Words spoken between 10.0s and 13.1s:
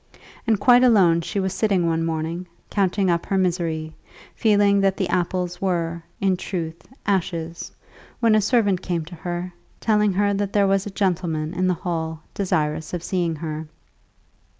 her that there was a gentleman in the hall desirous of